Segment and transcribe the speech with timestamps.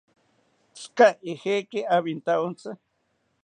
[0.75, 2.71] ¿Tzika ijekaki awintawontzi?